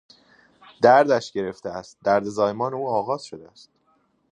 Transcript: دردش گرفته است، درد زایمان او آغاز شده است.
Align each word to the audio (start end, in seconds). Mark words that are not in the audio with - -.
دردش 0.81 1.31
گرفته 1.31 1.69
است، 1.69 1.97
درد 2.03 2.23
زایمان 2.23 2.73
او 2.73 2.87
آغاز 2.89 3.23
شده 3.23 3.49
است. 3.51 3.69